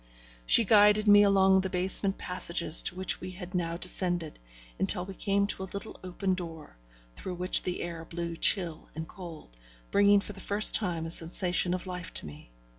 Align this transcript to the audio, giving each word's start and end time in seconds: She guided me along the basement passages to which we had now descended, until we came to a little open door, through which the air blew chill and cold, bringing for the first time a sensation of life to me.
She 0.47 0.65
guided 0.65 1.07
me 1.07 1.21
along 1.21 1.61
the 1.61 1.69
basement 1.69 2.17
passages 2.17 2.81
to 2.81 2.95
which 2.95 3.21
we 3.21 3.29
had 3.29 3.53
now 3.53 3.77
descended, 3.77 4.39
until 4.79 5.05
we 5.05 5.13
came 5.13 5.45
to 5.45 5.61
a 5.61 5.69
little 5.71 5.99
open 6.03 6.33
door, 6.33 6.75
through 7.13 7.35
which 7.35 7.61
the 7.61 7.83
air 7.83 8.03
blew 8.03 8.35
chill 8.35 8.89
and 8.95 9.07
cold, 9.07 9.55
bringing 9.91 10.19
for 10.19 10.33
the 10.33 10.39
first 10.39 10.73
time 10.73 11.05
a 11.05 11.11
sensation 11.11 11.75
of 11.75 11.85
life 11.85 12.11
to 12.15 12.25
me. 12.25 12.49